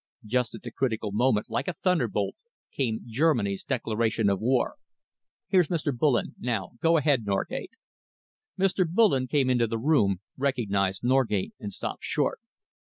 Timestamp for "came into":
9.27-9.67